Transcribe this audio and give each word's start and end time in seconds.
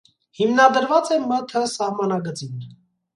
Հիմնադրուած 0.37 1.11
է 1.15 1.17
մ.թ. 1.31 1.61
սահմանագծին։ 1.73 2.65